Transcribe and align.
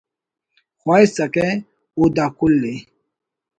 خواہسکہ 0.79 1.47
او 1.97 2.03
دا 2.15 2.25
کل 2.37 2.61
ءِ 2.73 2.75